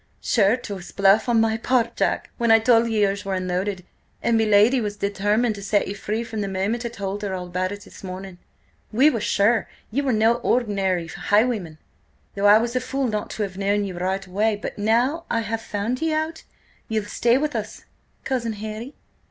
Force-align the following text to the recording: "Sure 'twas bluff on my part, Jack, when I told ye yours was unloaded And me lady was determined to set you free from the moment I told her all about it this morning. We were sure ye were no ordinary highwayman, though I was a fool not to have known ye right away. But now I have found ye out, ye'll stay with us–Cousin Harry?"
"Sure 0.19 0.57
'twas 0.57 0.91
bluff 0.91 1.29
on 1.29 1.39
my 1.39 1.57
part, 1.57 1.95
Jack, 1.95 2.31
when 2.39 2.49
I 2.49 2.57
told 2.57 2.89
ye 2.89 3.03
yours 3.03 3.23
was 3.23 3.37
unloaded 3.37 3.85
And 4.23 4.35
me 4.35 4.47
lady 4.47 4.81
was 4.81 4.95
determined 4.97 5.53
to 5.53 5.61
set 5.61 5.87
you 5.87 5.93
free 5.93 6.23
from 6.23 6.41
the 6.41 6.47
moment 6.47 6.83
I 6.83 6.89
told 6.89 7.21
her 7.21 7.35
all 7.35 7.45
about 7.45 7.71
it 7.71 7.81
this 7.83 8.03
morning. 8.03 8.39
We 8.91 9.11
were 9.11 9.21
sure 9.21 9.69
ye 9.91 10.01
were 10.01 10.11
no 10.11 10.37
ordinary 10.37 11.05
highwayman, 11.07 11.77
though 12.33 12.47
I 12.47 12.57
was 12.57 12.75
a 12.75 12.81
fool 12.81 13.07
not 13.09 13.29
to 13.29 13.43
have 13.43 13.59
known 13.59 13.83
ye 13.85 13.91
right 13.91 14.25
away. 14.25 14.55
But 14.55 14.79
now 14.79 15.25
I 15.29 15.41
have 15.41 15.61
found 15.61 16.01
ye 16.01 16.11
out, 16.11 16.45
ye'll 16.87 17.05
stay 17.05 17.37
with 17.37 17.55
us–Cousin 17.55 18.53
Harry?" 18.53 18.95